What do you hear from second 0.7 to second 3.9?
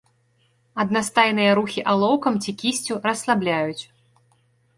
Аднастайныя рухі алоўкам ці кісцю расслабляюць.